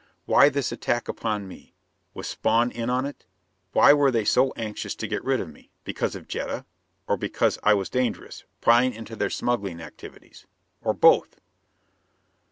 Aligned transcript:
Why 0.25 0.49
this 0.49 0.71
attack 0.71 1.07
upon 1.07 1.47
me? 1.47 1.75
Was 2.15 2.27
Spawn 2.27 2.71
in 2.71 2.89
on 2.89 3.05
it? 3.05 3.27
Why 3.71 3.93
were 3.93 4.09
they 4.09 4.25
so 4.25 4.51
anxious 4.55 4.95
to 4.95 5.07
get 5.07 5.23
rid 5.23 5.39
of 5.39 5.51
me? 5.53 5.69
Because 5.83 6.15
of 6.15 6.27
Jetta? 6.27 6.65
Or 7.07 7.17
because 7.17 7.59
I 7.61 7.75
was 7.75 7.87
dangerous, 7.87 8.43
prying 8.61 8.93
into 8.95 9.15
their 9.15 9.29
smuggling 9.29 9.79
activities. 9.79 10.47
Or 10.81 10.95
both? 10.95 11.39